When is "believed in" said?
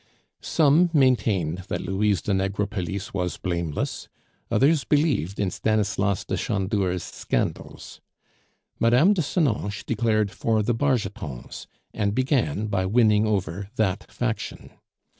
4.83-5.51